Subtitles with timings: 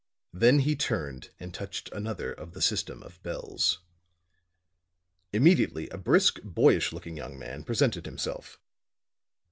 [0.33, 3.81] Then he turned and touched another of the system of bells.
[5.31, 8.59] Immediately a brisk, boyish looking young man presented himself.